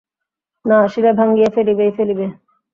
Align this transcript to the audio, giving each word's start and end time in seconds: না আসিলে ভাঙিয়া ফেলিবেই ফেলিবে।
না 0.65 0.75
আসিলে 0.85 1.11
ভাঙিয়া 1.19 1.49
ফেলিবেই 1.55 1.91
ফেলিবে। 1.97 2.25